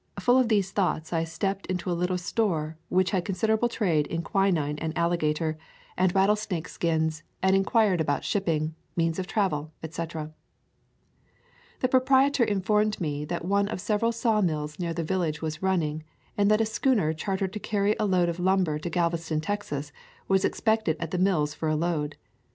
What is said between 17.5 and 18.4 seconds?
to carry a load of